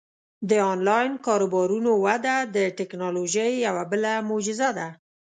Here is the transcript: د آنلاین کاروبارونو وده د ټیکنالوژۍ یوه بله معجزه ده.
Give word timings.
د 0.49 0.51
آنلاین 0.73 1.11
کاروبارونو 1.25 1.91
وده 2.05 2.35
د 2.55 2.57
ټیکنالوژۍ 2.77 3.51
یوه 3.67 3.83
بله 3.91 4.11
معجزه 4.29 4.69
ده. 4.77 4.87